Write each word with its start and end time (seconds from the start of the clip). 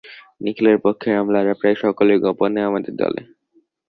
নিখিলের 0.41 0.77
পক্ষের 0.85 1.13
আমলারা 1.17 1.53
প্রায় 1.53 1.77
সকলেই 1.83 2.21
গোপনে 2.23 2.59
আমাদের 2.63 2.93
দলে। 2.95 3.21